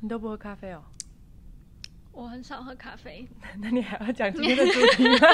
[0.00, 0.82] 你都不喝咖啡哦？
[2.12, 3.26] 我很少喝咖啡，
[3.60, 5.28] 那你还要讲今天的主题吗？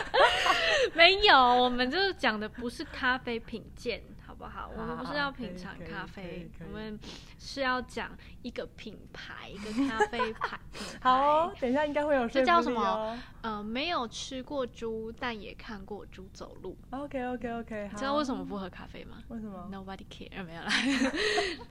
[0.94, 4.70] 没有，我们就是讲的不是咖啡品鉴，好不好？
[4.76, 6.98] 我们不是要品尝咖啡，我们
[7.38, 8.10] 是要讲
[8.42, 11.10] 一个品牌，一个咖啡牌 品牌。
[11.10, 11.14] 好
[11.46, 16.76] 哦，等一下应该会有这叫什么呃，没有吃过猪，但也看过猪走路。
[16.90, 20.72] ？OK OK OK，知道为什么不喝咖啡吗为什么？？Nobody care，没有啦，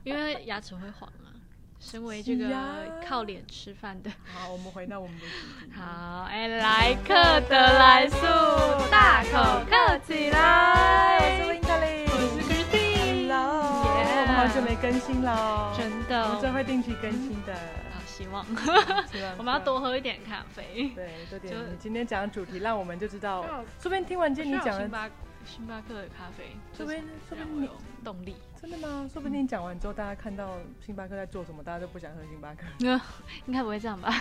[0.04, 1.34] 因为牙齿会黄啊。
[1.82, 2.48] 身为这个
[3.04, 5.72] 靠脸吃饭的，好，我们回到我们的主题。
[5.76, 7.16] 好，哎，来客
[7.50, 8.18] 的来速，
[8.92, 11.18] 大口客起来。
[11.18, 17.54] 我是 Winterly，我是 Christine Hello，Yeah 我们好久没更新了真的我们这的，会定期更新的。
[17.92, 18.46] 好希望
[19.40, 20.92] 我们要多喝一点咖啡。
[20.96, 23.44] 对多点你今天讲的主题，让我们就知道
[23.80, 24.82] 说不定听完今天你讲的，
[25.44, 28.36] 星巴克的咖啡，说不定说不定你让我有动力。
[28.62, 29.10] 真的吗？
[29.12, 32.68] 说不定讲完之后，大家看到星巴克在做什么，大家都不想喝星巴克。
[33.48, 34.12] 应该不会这样吧？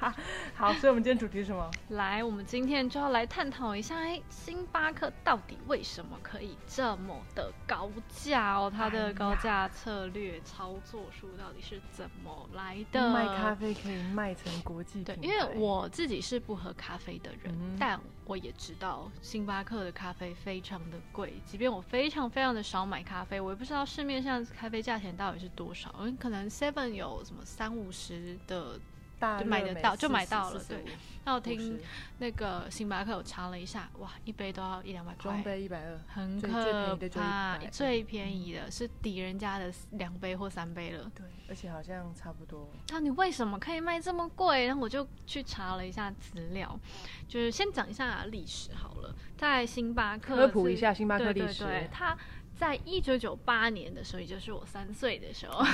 [0.56, 1.70] 好，所以我们今天主题是什么？
[1.90, 8.72] 来，我们今天就要来探讨一下，哎，星巴克到底为什么可以这么的高价哦？
[8.74, 13.12] 它的高价策略、操作术到底是怎么来的？
[13.12, 28.80] 卖咖啡可以卖成国际对，因为我自己是不喝咖啡的人，嗯但我也知道星巴克的咖啡非常的贵，即便我非常非常的少买咖啡，我也不知道市面上咖啡价钱到底是多少，因为可能 Seven 有什么三五十的，
[29.18, 30.82] 大就买得到就买到了对
[31.22, 31.78] 那我听
[32.18, 35.42] 那个星巴克我查了一下，哇，一杯都要一两百中块。
[35.42, 41.12] 杯一百二，很可怕，最便宜的是抵人家的两杯或三杯了。
[41.14, 42.66] 对，而且好像差不多。
[42.88, 44.66] 那你为什么可以卖这么贵？
[44.66, 46.80] 然后我就去查了一下资料，
[47.28, 49.14] 就是先讲一下历史好了。
[49.36, 52.16] 在星巴克科普一下星巴克历史对对，它
[52.60, 55.64] 在一九九八年的时候，也就是我三岁的时候，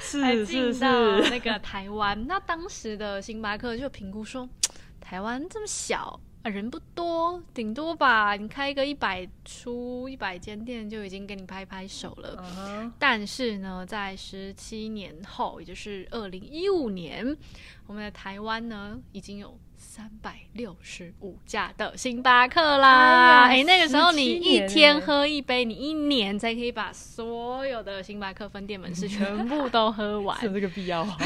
[0.00, 2.26] 才 是进是到是，那个台湾。
[2.28, 4.48] 那当时的星巴克就评估说，
[5.00, 6.20] 台湾这么小。
[6.42, 12.92] 啊人不多，顶多吧，你开一个一百出一百间店就已经给你拍拍手了。
[13.00, 17.36] 但是呢，在十七年后，也就是二零一五年，
[17.88, 19.58] 我们的台湾呢已经有
[19.96, 23.44] 三百六十五家的星巴克啦。
[23.46, 30.48] 哎、那个时候你一天哎喝一杯，你一年才可以把所有的星巴克分店门市全部都喝完 是。
[30.48, 31.16] 有这个必要吗？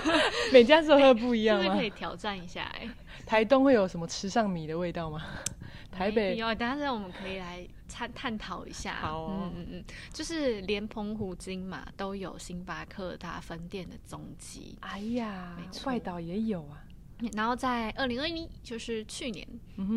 [0.52, 1.86] 每家是喝不一样吗是不是可？
[1.86, 2.86] 以挑战一下、哎，
[3.24, 5.24] 台东会有什么吃上米的味道吗？
[5.90, 8.96] 台北有，但是我们可以来探探讨一下。
[9.00, 14.76] 好哦嗯嗯嗯，就是连澎湖、金马都有星巴克它分店的踪迹。
[14.80, 15.56] 哎呀
[15.86, 16.84] 外岛也有啊。
[17.32, 19.46] 然后在二零二一，就是去年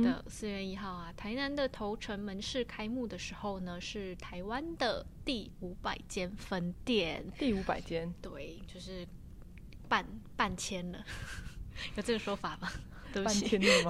[0.03, 9.07] 的四月一号啊，台南的头城门市开幕的时候呢，是台湾的第五百间分店，第五百间，对，就是
[9.87, 10.05] 半
[10.35, 11.05] 半千了，
[11.95, 12.67] 有这个说法吗？
[13.13, 13.89] 对不半起天了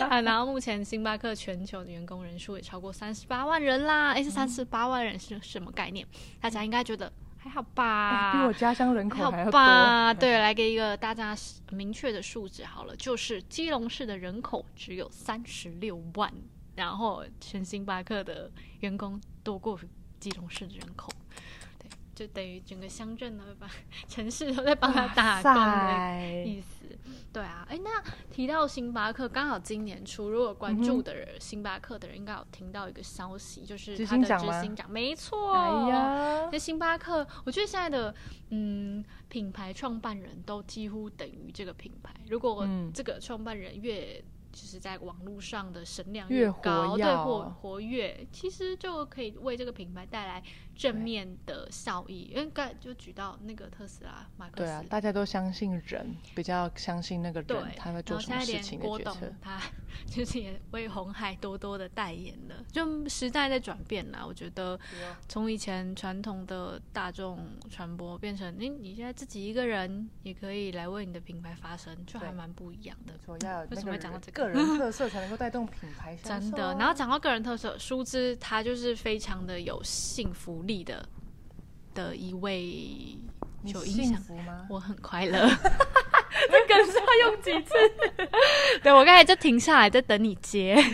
[0.10, 6.06] 啊，然后目前星巴克全球的员工人数也超过三十八万人啦，哎，这三十八万人是什么概念？
[6.40, 7.10] 大家应该觉得
[7.42, 8.30] 还好吧？
[8.30, 9.50] 哎比我家乡人口还要多。
[9.50, 10.14] 吧？
[10.14, 11.36] 对，来给一个大家
[11.70, 16.32] 明确的数字好了，就是基隆市的人口只有三十六万，
[16.76, 18.48] 然后全星巴克的
[18.78, 19.76] 员工多过
[20.20, 21.21] 基隆市的人口，对，
[22.14, 23.68] 就等于整个乡镇呢，把
[24.08, 26.86] 城市都在帮他打工的意思。
[27.32, 38.14] 对啊，哎，那提到星巴克，刚好今年初，如果关注的人、星巴克的人，应该有听到一个消息，就是执他的执行长，没错，哎呀，那星巴克，我觉得现在的
[38.50, 42.14] 嗯品牌创办人都几乎等于这个品牌。
[42.28, 44.22] 如果嗯这个创办人越
[44.52, 50.42] 就是在网络上的声量越高，对活活跃，其实就可以为这个品牌带来
[50.82, 52.30] 正面的效益。
[52.34, 59.32] 因为刚才就举到那个特斯拉马克思，对啊，大家都相信人，比较相信那个对人，他会做什么事情的决策。
[59.40, 59.60] 他
[60.10, 64.24] 就是也为红海多多的代言了，就时代在转变啦。
[64.26, 64.78] 我觉得
[65.28, 73.12] 从以前传统的大众传播变成，你你现在自己一个人也可以来为你的品牌发声，就还蛮不一样的
[73.70, 81.04] 为什么讲到这个个人特色才能够带动品牌 真的，啊然后讲到个人特色，殊之他就是非常的有幸福力的
[81.92, 83.18] 的一位，
[83.64, 84.20] 有印象。
[84.46, 84.66] 吗？
[84.70, 87.74] 我很快乐，这梗是要用几次？
[88.82, 90.76] 对我刚才就停下来在等你接。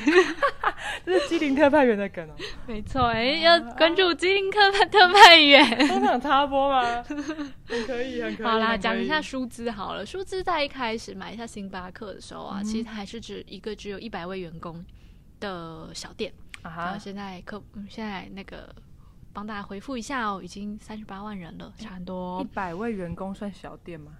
[1.04, 2.34] 这是机灵特派员的梗哦。
[2.66, 5.88] 没错，哎、要关注机灵特派特派员。
[5.88, 7.02] 都想插播吗？
[7.66, 8.46] 很可以， 很可以。
[8.46, 10.04] 好啦，讲一下舒兹好了。
[10.04, 14.84] 舒兹在一开始买下星巴克的时候啊，嗯其实还是只一个只有一百位员工
[15.40, 16.32] 的小店，
[16.62, 18.74] 啊然后哈，现在客、嗯现在那个
[19.32, 22.44] 帮大家回复一下哦，已经三十八万人了，差很多一。
[22.54, 24.12] 百位员工算小店吗？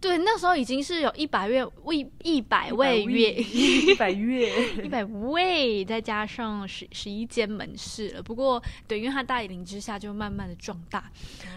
[0.00, 8.22] 对，那时候已经是有一百位位一百位月 一百月， 一百位，再加上十十一间门市了。
[8.22, 11.12] 不过，对，因为他带领之下就慢慢的壮大，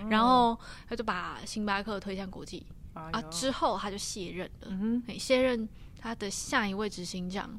[0.09, 0.59] 然后
[0.89, 3.21] 他就把星巴克推向国际啊。
[3.31, 7.57] 之后他就卸任了，嗯卸任他的下一位执行长，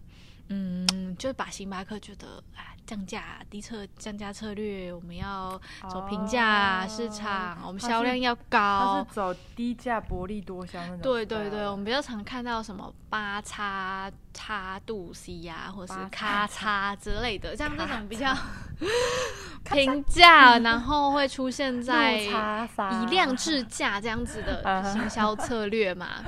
[0.48, 5.58] 嗯，就把星巴克觉得啊降价低策降价策略，我们要
[5.90, 9.04] 走平价市场，我们销量要高。
[9.04, 9.14] 它是。
[9.14, 11.00] 走低价薄利多销那种。
[11.00, 18.36] 对对对，我们比较常看到什么八叉叉度 C 呀、或者是咔嚓之类的，像这种比较
[19.64, 26.22] 平价，然后会出现在以量制价这样子的啊行销策略嘛。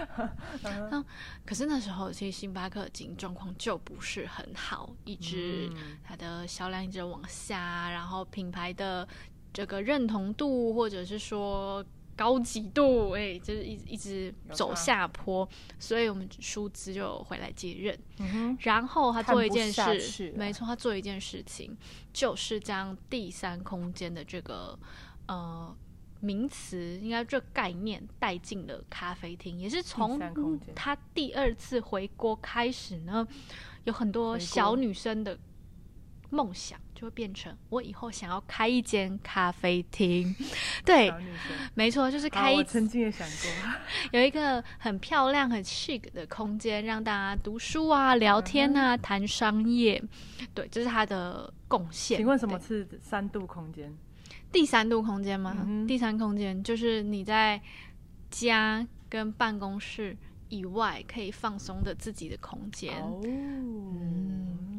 [0.90, 1.04] 那，
[1.44, 9.06] 可是那时候其实星巴克经营状况就不是很好，一直嗯它的销量一直往下，然后品牌的
[9.52, 11.84] 这个认同度或者是说
[12.16, 15.46] 高级度，哎、就是一直一直走下坡，
[15.78, 17.98] 所以我们舒兹就回来接任。
[18.18, 21.76] 嗯，然后他做一件事，没错，他做一件事情，
[22.12, 24.78] 就是将第三空间的这个
[25.28, 25.76] 呃
[26.20, 30.18] 名词，应该这概念带进了咖啡厅，也是从
[30.74, 33.28] 他第二次回国开始呢，
[33.84, 35.38] 有很多小女生的
[36.30, 40.34] 梦想就会变成我以后想要开一间咖啡厅，
[40.84, 41.12] 对。
[41.75, 43.70] 没错，就是啊开一我曾经也想过，
[44.19, 50.02] 有一个很漂亮、很 chic 的空间，让大家读书啊、聊天嗯啊、谈商业。
[50.54, 52.16] 对，这是他的贡献。
[52.16, 53.94] 请问什么对是三度空间？
[54.50, 55.54] 第三度空间吗？
[55.66, 57.60] 嗯第三空间就是你在
[58.31, 60.16] 家跟办公室
[60.49, 62.94] 以外可以放松的自己的空间。
[63.02, 64.75] 哦，嗯，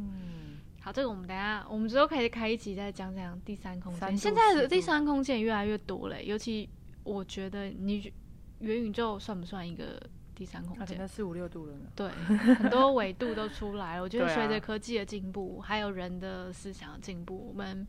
[0.88, 4.16] 好，这个我们等下，我们之后可以开一集再讲讲第三空间。
[4.16, 6.69] 现在的第三空间也越来越多了，尤其
[7.04, 8.13] 我觉得你觉
[8.60, 10.01] 元宇宙算不算一个
[10.34, 11.00] 第三空间它可？
[11.00, 11.89] 能四五六度了呢。
[11.94, 12.10] 对，
[12.56, 14.01] 很多纬度都出来了。
[14.01, 17.86] 我觉得随着科技的进步，还有人的思想的进步，我们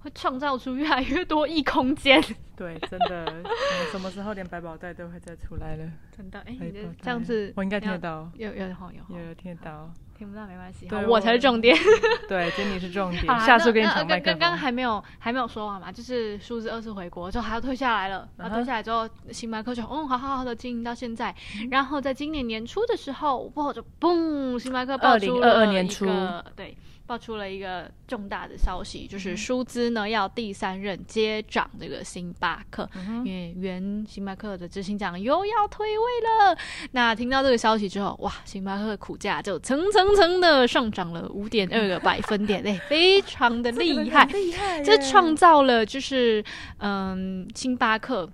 [0.00, 2.22] 会创造出越来越多异空间。
[2.54, 3.42] 对，真的，
[3.90, 5.90] 什么时候连百宝袋都会再出来了？
[6.14, 6.54] 真的，哎、
[7.00, 9.90] 这样子，我应该听得到，有有好有好有有听得到。
[10.22, 11.76] 听不到没关系，对我才是重点。
[12.28, 14.56] 对，今天你是重点 下次跟你那那抢麦克刚刚。
[14.56, 18.28] 还没有还没有说完嘛，就是数字二次回国之后，他要退下来了。
[18.36, 21.34] 然后退下来之后，星巴克就嗯，好好好的经营到现在。
[21.72, 26.06] 然后在今年年初的时候，哇，就嘣，星巴克爆出了二零二二年初
[26.54, 26.76] 对，
[27.12, 36.56] 爆出了一个重大的消息，嗯就是舒兹呢要第三任接掌这个星巴克，嗯因为原星巴克的执行长又要退位了。
[36.92, 44.24] 那听到这个消息之后，哇，星巴克的股价就层层层的上涨了五点二个百分点，哎， 非常的厉害。
[44.32, 46.42] 厉害这创造了就是
[46.78, 48.26] 嗯，星巴克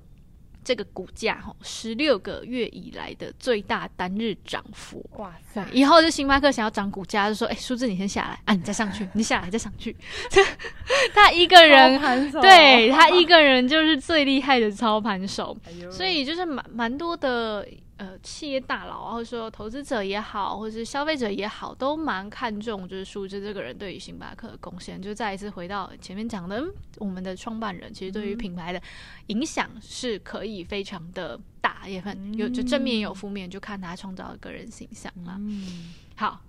[0.69, 5.03] 这个股价哈十六个月以来的最大单日涨幅。
[5.17, 9.97] 哇塞，以后就星巴克想要涨股价，就说：“哎、数字你先下来啊，你再上去， 你下来再上去。
[11.15, 11.99] ”他一个人
[12.33, 15.57] 对他一个人就是最厉害的操盘手。
[15.65, 17.67] 哎所以就是蛮蛮多的
[17.99, 25.01] 呃企业大佬，或者说投资者也好，或者是消费者也好，都蛮看重就是舒兹这个人对于星巴克的贡献。
[25.01, 28.81] 就再一次回到前面讲的，嗯我们的创办人其实对于嗯品牌的
[29.27, 35.37] 影响是可以非常的大，也很有就正面也有负面，就看他创造的个人形象啦。
[35.39, 36.41] 嗯，好。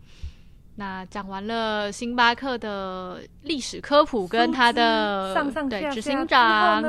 [0.76, 6.82] 那讲完了星巴克的历史科普跟他的上上对执行之长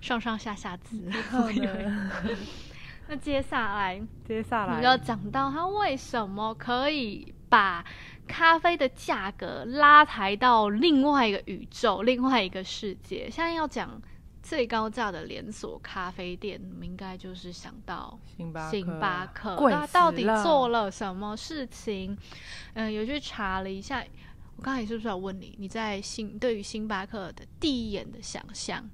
[0.00, 2.08] 上上下下字，之后呢，
[3.10, 7.84] 那接下来接下来我们要讲到他为什么可以把
[8.28, 13.28] 咖啡的价格拉抬到另外一个宇宙、另外一个世界。
[13.28, 14.00] 现在要讲
[14.40, 22.16] 最高价的连锁咖啡店，你们应该就是想到星巴克，星巴克，贵它到底做了什么事情？
[22.74, 24.04] 嗯、有去查了一下。
[24.56, 28.88] 我刚才是不是有问你，你在星对于星巴克的第一眼的想象，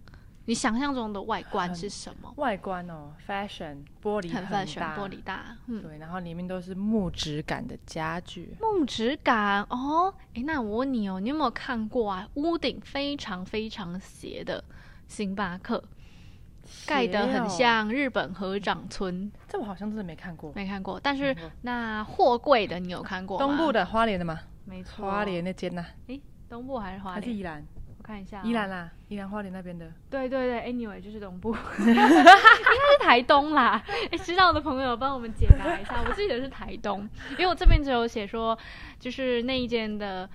[0.47, 2.33] 你想象中的外观是什么？
[2.37, 10.15] 外观哦，fashion 玻璃很 fashion，大玻璃大，嗯，对，然后里面都是木质感的家具，木质感哦。
[10.35, 12.29] 诶，那我问你哦，你有没有看过啊？
[12.35, 14.63] 屋顶非常非常斜的
[15.09, 15.83] 星巴克，
[16.87, 20.53] 盖得很像日本合掌村，这我好像真的没看过。
[20.55, 21.01] 没看过。
[21.01, 23.45] 但是那货柜的你有看过吗？
[23.45, 25.85] 东部的花莲的吗，没错，花莲那间呐，
[26.49, 27.21] 东部还是花莲？
[27.21, 27.67] 还是宜兰？
[28.07, 28.71] 我看一下、宜兰。
[28.71, 29.85] 啦，宜兰花莲那边的。
[30.09, 31.51] 对对对，anyway 就是东部，
[31.85, 32.25] 应该是
[33.03, 33.83] 台东啦。
[34.13, 37.01] 哎，知道的朋友帮我们解答一下， 我记得是台东，
[37.33, 38.57] 因为我这边只有写说，
[39.01, 40.31] 就是那一间的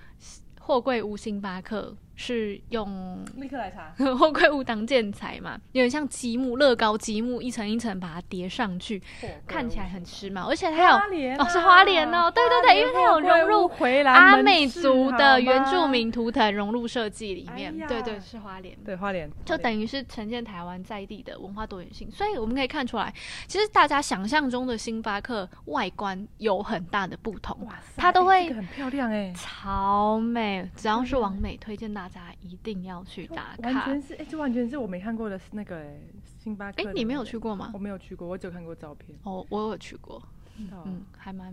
[0.60, 3.92] 货柜屋星巴克是用立刻来查。
[4.14, 9.02] 货柜无挡建材嘛，有点像积木、乐高积木，一层一层把它叠上去，
[9.44, 18.76] 看起来很时髦，而且它有花莲哦是花莲哦对对对因为它有融入回来阿美族的原住民图腾融入设计里面对对是花莲。
[18.84, 23.12] 对花莲，就等于是呈现台湾在地的文化多元性，所以我们可以看出来，
[23.48, 30.70] 其实大家想象中的星巴克外观有很大的不同，哇塞，它都会哎这个很漂亮哎，超美。
[30.76, 33.62] 只要是王美，推荐大家一定要去打卡。
[33.62, 36.00] 完全是哎，这完全是我没看过的那个哎，
[36.42, 36.82] 星巴克。
[36.82, 37.78] 哎你没有去过吗我？
[37.78, 39.18] 没有去过，我只有看过照片。
[39.24, 40.22] 哦，我有去过，
[40.58, 41.52] 嗯嗯，还蛮，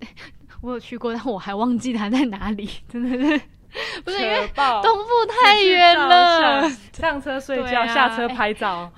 [0.60, 3.40] 我有去过，但我还忘记它在哪里， 真的是
[4.04, 5.10] 不是因为东部
[5.42, 8.92] 太远了，上车睡觉，啊下车拍照，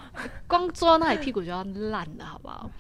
[0.47, 2.71] 光坐到那里屁股就要烂了，好不好？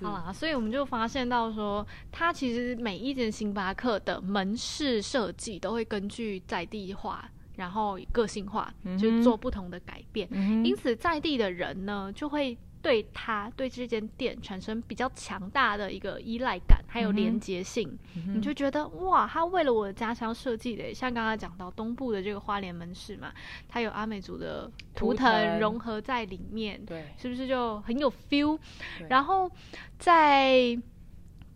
[0.00, 10.28] 好啦，所以我们就发现到说，它其实每一间星巴克的门市设计都会根据在地化，然后个性化，嗯就是做不同的改变。
[10.30, 17.88] 嗯因此，在地的人呢，就会对他对这间店产生比较强大的一个依赖感，还有连结性。
[18.14, 18.34] 哼。
[18.34, 23.32] 你就觉得哇，他为了我的家乡设计的，像刚刚讲到东部的这个花莲门市嘛，
[23.68, 28.58] 它有阿美族的图腾融合在里面，对，是不是就很有 feel？
[29.08, 29.48] 然后
[29.98, 30.76] 在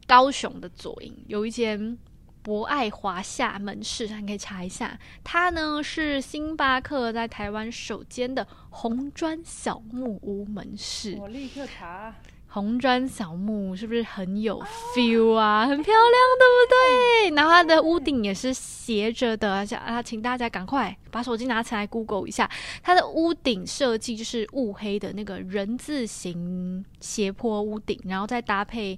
[0.07, 1.99] 高雄的左营有一间
[2.47, 11.19] 博爱华夏门市，你可以查一下，它呢是星巴克在台湾首间的红砖小木屋门市。
[11.21, 12.15] 我立刻查。
[12.47, 14.63] 红砖小木屋是不是很有
[14.95, 15.67] feel 啊？
[15.67, 17.35] 很漂亮，对不对？
[17.35, 22.49] 然后它的屋顶也是斜着的，啊，请大家赶快把手机拿起来 Google 一下，
[22.81, 28.97] 它的屋顶设计就是雾黑的那个人字形斜坡屋顶，然后再搭配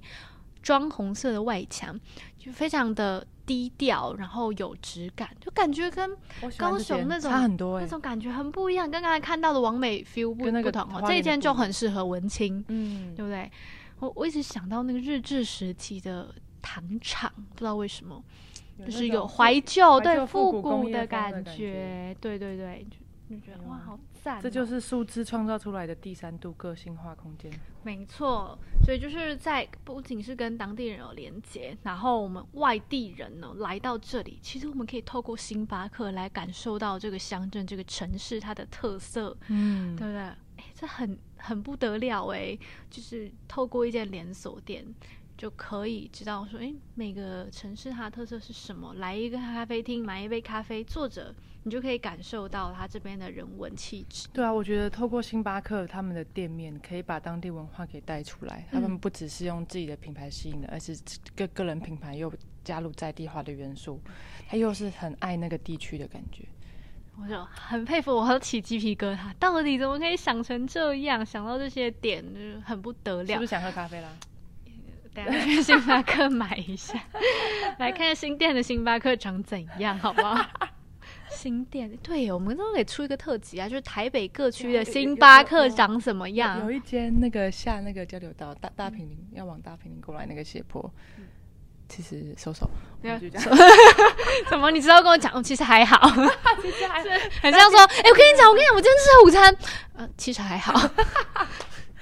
[0.61, 1.99] 砖红色的外墙，
[2.37, 6.15] 就非常的低调，然后有质感，就感觉跟
[6.55, 12.63] 高雄那种差很多哎那，种感觉很不一样，跟刚才看到的完美 feel 不跟那个不同这一间就很适合文青。
[12.67, 13.51] 嗯，对不对？
[13.97, 18.23] 我我一直想到那个日治时期的糖厂，不知道为什么，
[18.85, 22.85] 就是有怀旧，对复复古的感觉觉，对对对，
[23.27, 27.51] 就就觉得哇，好赞哦、这就是数字创造出来的第三度个性化空间。
[27.83, 40.21] 没错，所以就是在不仅是跟当地人有连接，然后我们外地人呢来到这里，其实我们可以透过星巴克来感受到这个乡镇、这个城市它的特色，嗯对不对？
[40.21, 42.57] 哎，这很很不得了哎，
[42.89, 44.85] 就是透过一间连锁店。
[45.37, 48.93] 就可以知道说，哎，每个城市它的特色是什么？
[48.95, 51.33] 来一个咖啡厅，买一杯咖啡，坐着，
[51.63, 54.27] 你就可以感受到它这边的人文气质。
[54.33, 58.65] 对啊，我觉得透过星巴克他们的店面，可以把当地文化给带出来。
[58.71, 60.97] 他们嗯不只是用自己的品牌吸引的，而是
[61.35, 62.31] 个个人品牌又
[62.63, 63.99] 加入在地化的元素，
[64.47, 66.43] 他又是很爱那个地区的感觉。
[67.21, 69.33] 我就很佩服，我都起鸡皮疙瘩。
[69.37, 71.25] 到底怎么可以想成这样？
[71.25, 73.41] 想到这些点，就是很不得了是不。
[73.41, 74.09] 是想喝咖啡啦？
[75.13, 76.97] 等下去星巴克买一下，
[77.79, 80.68] 来看新店的星巴克长怎样，好不好？
[81.41, 86.69] 新店对，我们都可以出一个特辑啊，就是台北各区的星巴克长什么有样有。
[86.71, 90.91] 一间那个下那个交流道大大平林要往大平林过来那个斜坡，
[91.87, 92.69] 其实收手，
[93.01, 93.57] 不要我就这样
[94.49, 94.69] 什么？
[94.69, 95.31] 你知道跟我讲？
[95.33, 95.97] 哦其实还好，
[97.41, 99.55] 很像说，哎、我跟你讲，我跟你讲，我今天吃午餐，
[99.93, 100.73] 呃，其实还好。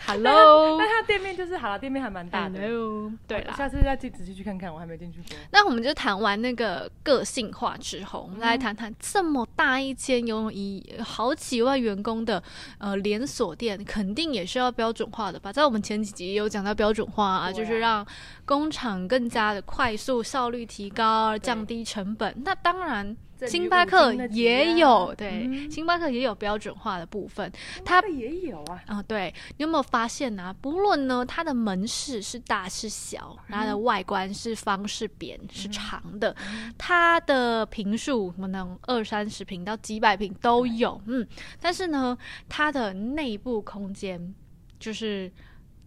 [0.07, 2.61] Hello，但它店面就是好了，店面还蛮大的。
[2.61, 5.37] Hello，对啦，下次再仔细去看看，我还没进去过。
[5.51, 12.41] 那我们就谈完那个个性化之后，我们来谈谈这么大一间拥有一好几万员工的
[12.77, 15.51] 呃连锁店，肯定也是要标准化的吧？
[15.51, 18.07] 在我们前几集也有讲到标准化啊，啊就是让
[18.45, 22.33] 工厂更加的快速、效率提高、降低成本。
[22.45, 23.17] 那当然。
[23.45, 25.69] 星巴克也有，对，嗯。
[25.69, 27.51] 星巴克也有标准化的部分。
[27.85, 36.35] 它也有啊，啊、对，你有没有发现呢、不论呢，它的门市是大是小，它的外观是方是扁是长的，
[36.77, 41.27] 它的平数可能二三十平到几百平都有，嗯，
[41.59, 42.17] 但是呢，
[42.47, 44.33] 它的内部空间
[44.79, 45.31] 就是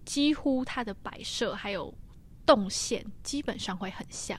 [0.04, 1.92] 几乎它的摆设还有
[2.44, 4.38] 动线基本上会很像，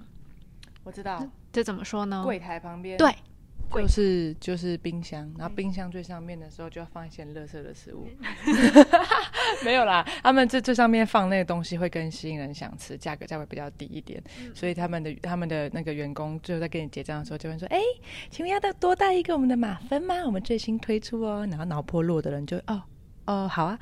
[0.83, 2.21] 我知道，这怎么说呢？
[2.23, 3.13] 柜台旁边对，
[3.71, 8.07] 就是就是冰箱，然后冰箱最上面的时候就要放一些垃圾的食物。
[9.63, 14.21] 没有啦，他们这这上面放那个东西会更吸引人想吃，价格价位比较低一点，
[14.53, 17.79] 所以他们的他们的那个员工最后在跟你结账的时候就会说：“哎、
[18.29, 20.15] 请问要再多带一个我们的马芬吗？
[20.25, 22.81] 我们最新推出哦。”然后脑波弱的人就哦
[23.25, 23.79] 哦好啊，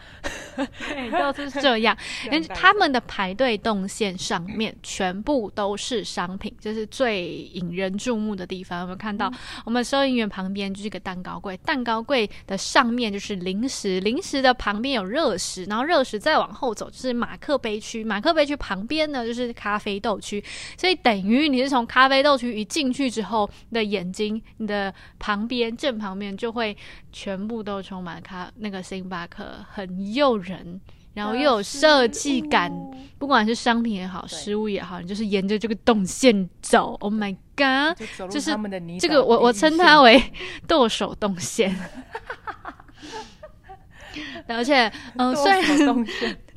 [0.55, 1.95] 对，都是 这样。
[2.25, 8.81] 因为他们的排队动线上面全部都是商品，这是最引人注目的地方。
[8.81, 9.31] 我们看到，
[9.65, 20.43] 我们收银员旁边就是一个蛋糕柜，蛋糕柜的上面就是零食，零食的旁边有热食，然后热食再往后走就是马克杯区，马克杯区旁边呢就是咖啡豆区。
[20.77, 26.75] 所以等于你是从咖啡豆区一进去之后，你的眼睛、你的旁边正旁边就会
[27.11, 29.28] 全部都充满咖那个星巴克，
[29.71, 30.81] 很诱人。
[31.15, 32.71] 然后又有设计感，
[33.17, 36.93] 不管是商品也好，食物也好，你就是沿着这个动线走。
[36.99, 37.97] Oh my god！
[38.31, 38.55] 就是
[38.99, 40.21] 这个，我我称它为
[40.67, 41.75] 剁手动线。
[44.55, 46.05] 而且，嗯，虽然。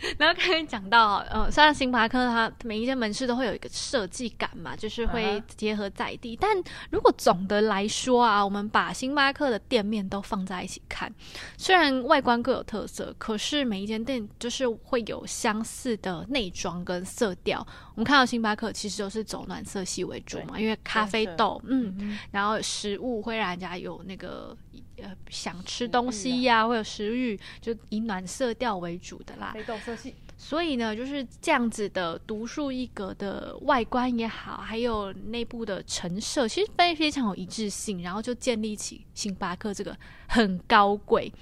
[0.19, 6.51] 然后刚才讲到，呃，虽然星巴克它每一间门市都会有一个设计感嘛，就是会结合在地，但
[6.91, 11.09] 如果总的来说啊，我们把星巴克的店面都放在一起看，
[11.57, 17.65] 虽然外观各有特色，可是每一间店就是会有相似的内装跟色调。
[17.95, 24.57] 我们看到星巴克其实都是走暖色系为主嘛，因为咖啡豆，嗯，然后食物会让人家有那个。
[25.03, 29.55] 呃，想吃东西呀，会有食欲，就以暖色调为主的啦。
[29.85, 30.15] 色系。
[30.39, 41.33] 所以呢，就是这样子的独树一格的外观也好，还有内部的陈设，其实非非常有一致性，然后就建立起星巴克这个很高贵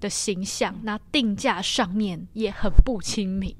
[0.00, 0.76] 的形象。
[0.82, 3.54] 那定价上面也很不亲民。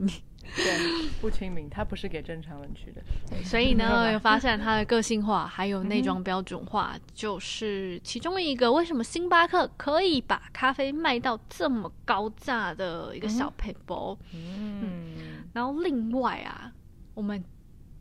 [0.56, 3.02] 对，不亲民，它不是给正常人去的。
[3.44, 14.16] 所以呢， 有发现它的个性化，还有内装标准化，就是其中一个为什么星巴克可以把咖啡卖到这么高价的一个小配包。
[14.34, 16.72] 嗯，然后另外啊，
[17.14, 17.42] 我们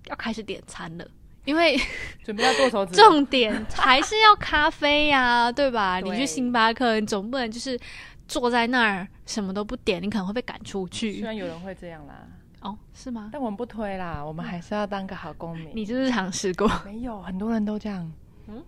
[0.08, 1.08] 要开始点餐了，
[1.46, 1.78] 因为
[2.24, 6.00] 准备要剁手指，重点还是要咖啡呀，对吧？
[6.04, 7.80] 你去星巴克，你总不能就是
[8.28, 11.14] 坐在那儿什么都不点，你可能会被赶出去。
[11.14, 12.28] 虽然有人会这样啦。
[12.62, 13.30] 哦，是吗？
[13.32, 15.70] 但我们不推啦，我们还是要当个好公民。
[15.74, 16.70] 你就是尝试过？
[16.86, 18.12] 没有，很多人都这样。
[18.48, 18.64] 嗯，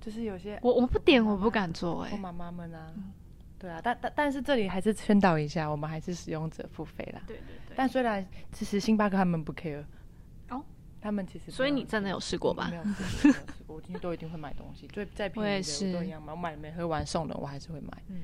[0.00, 2.02] 就是有些我我不点，我不敢做。
[2.02, 2.92] 哎，妈妈们啊，
[3.58, 7.22] 对啊，但但但是这里还是宣导一下，我们还是使用者付费啦。
[7.26, 7.74] 对对对。
[7.74, 9.82] 但虽然其实星巴克他们不 care，
[10.50, 10.62] 哦，
[11.00, 12.68] 他们其实所以你真的有试过吧？
[12.70, 13.32] 没有试
[13.66, 18.02] 过，我今天都一定会买东西，最再便宜的 都一样买，我买没喝完送人，我还是会买。
[18.08, 18.20] 嗯。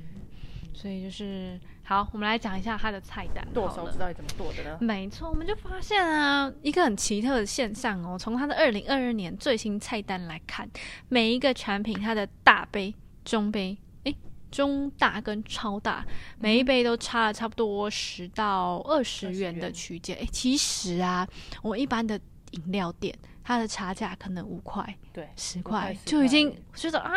[0.72, 3.46] 所以就是好，我们来讲一下它的菜单。
[3.52, 4.78] 剁手指到底怎么剁的呢？
[4.80, 8.16] 没错，我们就发现啊，一个很奇特的现象哦。
[8.18, 10.68] 从它的二零二二年最新菜单来看，
[11.08, 14.16] 每一个产品它的大杯、中杯、诶
[14.50, 16.04] 中大跟超大，
[16.38, 20.16] 每一杯都差了差不多十到二十元的区间。
[20.16, 21.28] 诶，其实啊，
[21.62, 22.18] 我一般的
[22.52, 27.12] 饮料店，它的差价可能五块、对十块，就已经觉得啊，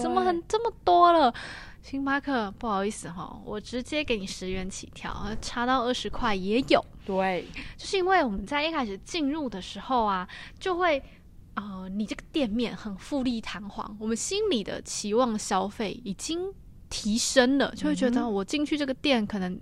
[0.00, 1.32] 怎么很这么多了？
[1.82, 6.82] 星巴克，不好意思哈，我直接给你十元起跳，差到二十块也有。
[7.04, 7.44] 对，
[7.76, 10.26] 就是因为我们在一开始进入的时候啊，
[10.60, 11.02] 就会，
[11.54, 16.54] 呃，你这个店面很富丽堂皇，我们心里的期望消费已经
[16.88, 19.60] 提升了，就会觉得我进去这个店可能。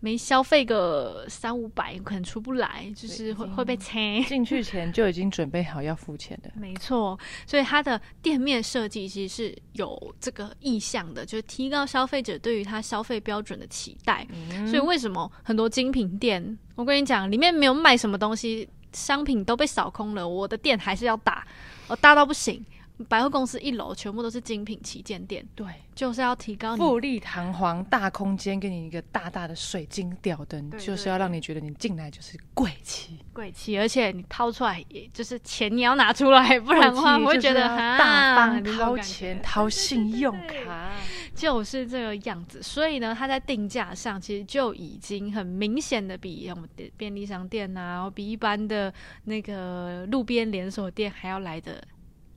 [0.00, 4.22] 没消费个三五百，可能出不来，就是会会被拆。
[4.28, 7.18] 进去前就已经准备好要付钱的，没错。
[7.46, 14.26] 所以它的店面设计其实是有这个意向的，就是提高消费者对于它消费标准的期待。
[14.66, 21.44] 所以为什么很多精品店，我跟你讲，里面没有卖什么东西，商品都被扫空了，我的店还是要打，
[21.88, 22.64] 我大到不行。
[23.06, 40.90] 百货公司一楼全部都是精品旗舰店，对，就是要提高富丽堂皇大空间，给你一个大大的水晶吊灯，就是要让你觉得你进来就是贵气，贵气，而且你掏出来，也就是钱你要拿出来，不然的话会觉得大方掏钱掏信用卡，
[41.34, 42.60] 就是这个样子。
[42.60, 48.92] 所以呢，它在定价上其实就已经很明显的比我们的便利商店啊，然后比一般的
[49.24, 51.80] 那个路边连锁店还要来的。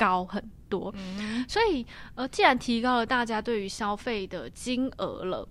[0.02, 0.92] 高很多，
[1.48, 1.86] 所以
[2.16, 5.48] 呃，既然提高了大家对于消费的金额了，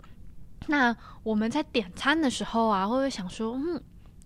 [0.67, 3.81] 那我们在点餐的时候啊，会不会想说，嗯，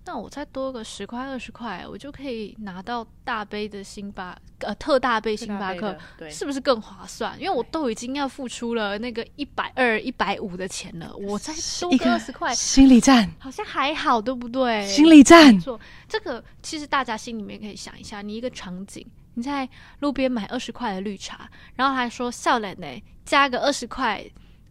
[0.07, 5.95] 那我再多个十块二十块，我就可以拿到大杯的星巴呃特大杯星巴克，
[6.31, 7.39] 是不是更划算？
[7.39, 13.31] 因为我都已经要付出了那个一百二一百五的钱了，我再多个二十块，心理战。
[13.39, 14.87] 好像还好，对不对？
[14.87, 19.05] 心理战，错，这个其实大家心里面可以想一下，你一个场景。
[19.35, 19.69] 你在
[20.01, 22.87] 路边买二十块的绿茶，然后还说笑脸呢，
[23.25, 24.25] 加个二十块，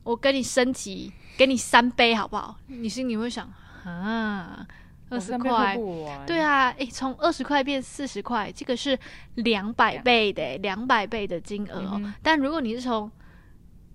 [0.03, 2.57] 我跟你升级，给你三杯好不好？
[2.67, 3.51] 你心里会想
[3.83, 4.65] 啊，
[5.09, 5.77] 二十块，
[6.25, 8.97] 对啊，诶，从二十块变四十块，这个是
[9.35, 12.13] 两百倍的，两百倍的金额哦。
[12.21, 13.11] 但如果你是从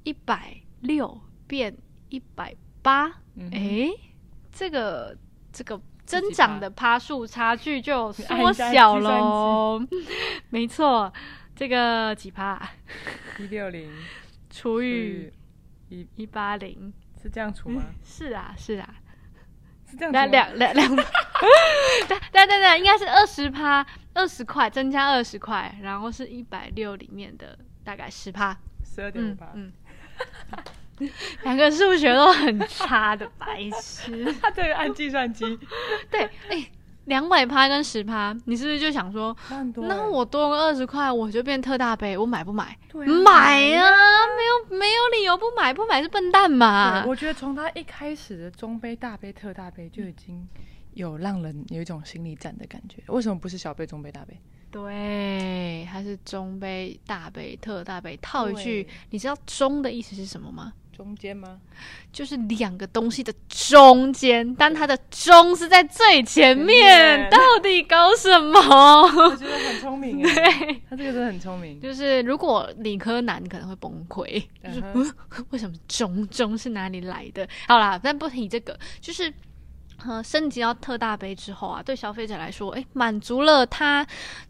[0.04, 1.76] 一百六变
[2.10, 3.10] 一百八，
[3.50, 3.90] 诶，
[4.52, 5.16] 这个
[5.52, 9.78] 这个增长的趴数差距就缩小喽。
[10.48, 11.12] 没错，
[11.54, 12.58] 这个几趴
[13.38, 13.92] 一六零
[14.48, 15.30] 除以
[15.90, 16.90] 一一八零，
[17.22, 17.82] 是这样除吗？
[18.02, 18.88] 是啊是啊，
[19.86, 20.56] 是这样除两吗？
[20.56, 20.96] 两两两，
[22.08, 28.56] 对对对对，应该是二十趴，二十块增加二十块，然后是一百六里面的大概十趴。
[28.82, 29.70] 十二点五八，嗯
[30.52, 30.64] 嗯，
[31.44, 34.32] 两个数学都很差的白痴。
[34.40, 35.44] 他这个按计算机，
[36.10, 36.70] 对，哎、
[37.06, 39.36] 两百趴跟十趴，你是不是就想说。
[39.76, 42.76] 那我多个二十块，我就变特大杯，我买不买？
[42.90, 43.90] 对啊买啊，
[44.36, 47.04] 没有没有理由不买，不买是笨蛋嘛，。
[47.06, 50.46] 我觉得从他一开始的中杯、大杯、特大杯就已经
[50.94, 53.02] 有让人有一种心理战的感觉。
[53.06, 54.38] 为什么不是小杯、中杯、大杯？
[54.70, 60.74] 对，它是中杯、大杯、特大杯，套一句，你知道“中”的意思是什么吗？
[60.98, 61.58] 中间吗？
[62.12, 68.58] 就是两个东西的中间，但它的“中”是在最前面，到底搞什么？
[68.58, 71.80] 我觉得很聪明哎， 对，他这个真的很聪明。
[71.80, 74.42] 就是如果理科男可能会崩溃，
[75.50, 77.48] 为什么中中是哪里来的？
[77.68, 79.32] 好啦，但不提这个，就是。
[80.06, 84.06] 呃，升级到特大杯之后啊，对消费者来说，诶，满足了他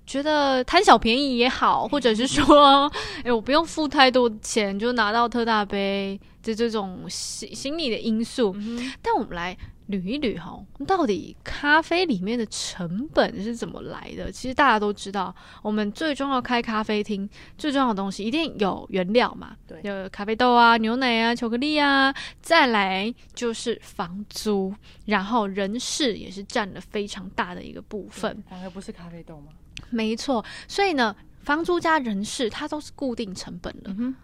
[0.06, 2.86] 觉得贪小便宜也好，或者是说，
[3.24, 8.54] 诶，我不用付太多钱就拿到特大杯的这种心心理的因素。
[8.56, 9.56] 嗯但我们来
[9.88, 14.30] 捋一捋哈，到底咖啡里面的成本是怎么来的？
[14.30, 24.74] 其实大家都知道，我们最重要开咖啡厅最重要的东西一定有原料嘛，对有咖啡豆啊、牛奶啊、巧克力啊，再来就是房租，
[25.06, 28.44] 然后人事也是占了非常大的一个部分。
[28.48, 29.52] 反而不是咖啡豆吗？
[29.88, 34.14] 没错，所以呢，房租加人事它都是固定成本的，嗯，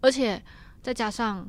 [0.00, 0.42] 而且
[0.82, 1.48] 再加上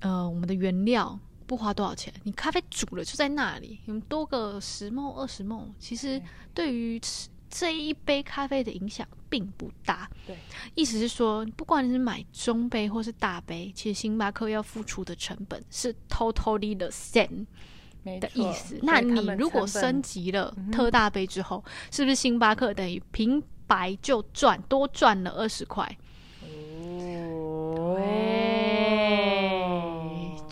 [0.00, 6.20] 呃我们的原料不花多少钱，你咖啡煮了就在那里，你们多个十梦二十梦，其实
[6.52, 10.10] 对于吃这一杯咖啡的影响并不大。
[10.26, 10.36] 对，
[10.74, 17.46] 意思是说，不管你是买中杯或是大杯，其实星巴克要付出的成本是 totally the same
[18.02, 18.78] 没的意思。
[18.82, 25.96] 那你如果升级了特大杯之后，是不是星巴克等于平白就赚多赚了二十块？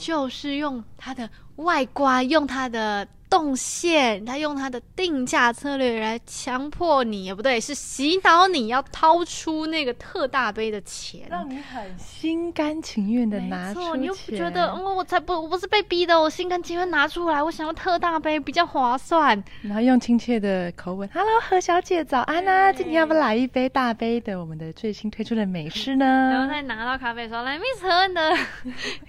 [0.04, 11.22] 就是用它的外观，用它的动线，他用他的定价策略来强迫你，也不对，是洗脑你要掏出那个特大杯的钱。
[11.28, 19.42] 让你很心甘情愿的拿出你又不觉得，哦，我才不，我不是被逼的，我心甘情愿拿出来，我想要特大杯比较划算。
[19.62, 22.72] 然后用亲切的口吻，Hello，何小姐，早安啊！
[22.72, 26.04] 今天要不要来一杯大杯的我们的最新推出的美式呢？
[26.04, 28.36] 然后再拿到咖啡说：“来，Miss 何恩的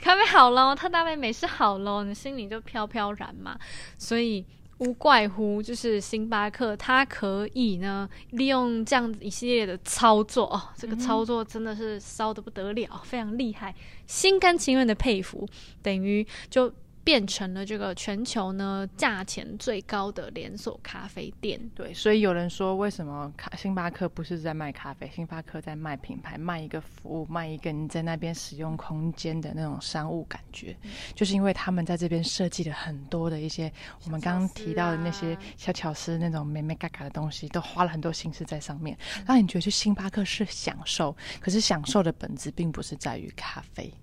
[0.02, 3.56] 咖啡好喽，特大杯美式好喽。”你心里就飘飘然嘛。
[3.98, 4.46] 所所以
[4.78, 13.76] 无怪乎就是星巴克，它可以呢利用这样子一系列的操作哦，这个操作真的是骚的不得了，非常厉害，
[14.08, 15.46] 心甘情愿的佩服，
[15.84, 16.74] 等于就。
[17.06, 30.76] 变成了这个全球呢价钱最高的连锁咖啡店，对，所以有人说，为什么咖星巴克不是在卖咖啡，星巴克在卖品牌，卖一个服务，卖一个你在那边使用空间的那种商务感觉，
[31.14, 33.72] 就是因为他们在这边设计了很多的一些
[34.04, 43.94] 我们刚刚提到的那些小巧思那种美美嘎嘎的东西，都花了很多心思在上面，让你觉得去星巴克是享受，可是享受的本质并不是在于咖啡。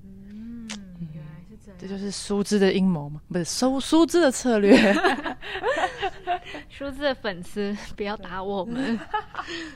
[1.79, 3.21] 这这就是苏芝的阴谋吗？
[3.29, 4.77] 不是苏苏芝的策略。
[6.71, 8.99] 苏芝的粉丝不要打我们。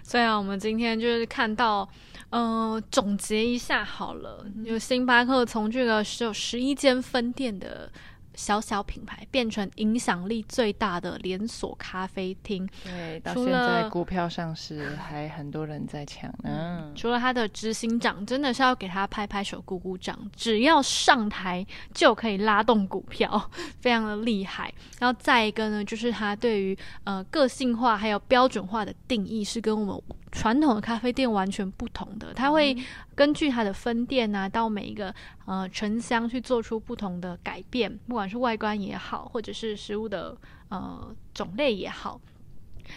[0.03, 1.89] 所以啊，我们今天就是看到，
[2.31, 7.91] 呃，总结一下好了，就星巴克从这个只有十一间分店的。
[8.37, 16.93] 小小品牌变成影响力最大的连锁咖啡厅，对，到现在股票上市还很多人在抢呢。
[16.95, 24.73] 除了他的执行长，真的是要给他拍拍手、鼓鼓掌，只要上台就可以拉动股票，非常的厉害。
[25.01, 30.03] 然后再一个呢，就是他对于呃个性化还有标准化的定义是跟我们
[30.37, 32.35] 传统的咖啡店完全不同的。
[32.35, 32.77] 它会
[33.15, 35.13] 根据它的分店啊，到每一个
[35.47, 40.37] 呃城乡去做出不同的改变，不管是外观也好，或者是食物的
[40.69, 42.21] 呃种类也好。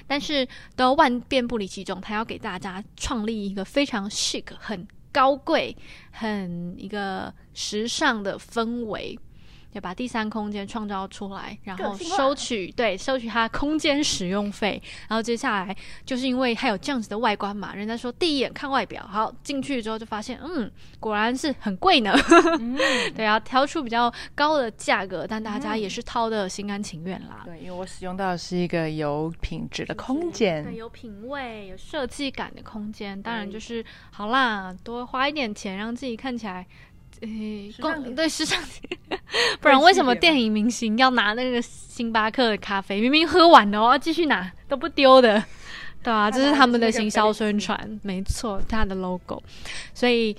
[0.05, 5.75] 但是都万变不离其宗，他要给大家创立一个非常 chic、很高贵、
[6.11, 9.17] 很一个时尚的氛围。
[9.71, 14.81] 也把第三空间创造出来，然后收取对收取它空间使用费。
[15.07, 22.13] 然后接下来就是因为它有这样子的外观嘛，人家说第一眼看外表，好进去之后就发现，嗯，果然是很贵呢。
[22.59, 22.77] 嗯，
[23.15, 27.43] 对啊，挑出比较高的价格，但大家也是掏的心甘情愿啦。
[27.45, 36.65] 对，因为我使用到的是一个有品质的空对，间，有品味、有设计感的空间，当然就是好啦，多花一点钱，让自己看起来。
[38.15, 38.61] 对时尚，
[39.59, 43.01] 不然为什么电影明星要拿那个星巴克的咖啡？
[43.01, 45.43] 明明喝完了哦，要继续拿都不丢的，
[46.01, 49.41] 对啊，这是他们的行销宣传，没错，它的 logo。
[49.93, 50.35] 所以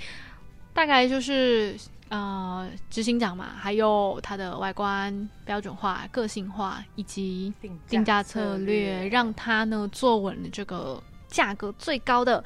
[0.73, 1.77] 大概就是
[2.09, 7.53] 呃，执行长嘛，还有它的外观标准化、个性化，以及
[7.88, 12.43] 定价策略，让它呢坐稳了这个价格最高的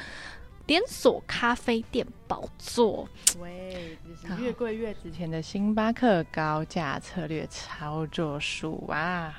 [0.66, 3.08] 连锁咖啡店宝座。
[3.40, 9.34] 喂，这是越贵越值钱的星巴克高价策略操作术啊！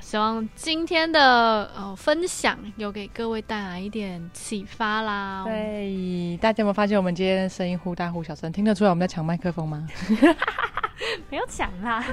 [0.00, 5.44] 希望今天的呃分享有给各位带来一点启发啦。
[5.44, 8.52] 对，大家有没有发现我们今天声音忽大忽小声？
[8.52, 9.86] 听得出来我们在抢麦克风吗？
[11.30, 12.04] 没有抢啦，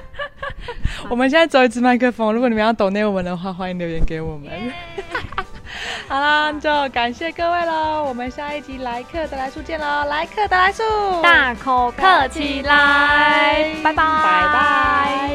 [1.10, 4.50] 我们现在只有一支麦克风，如果你们要抖内我们的话，欢迎留言给我们。
[6.12, 10.84] 好啦，就感谢各位喽，我们下一集来客的来数见喽，来客的来数，
[11.24, 14.04] 大口客起来，拜拜，拜
[14.52, 15.32] 拜。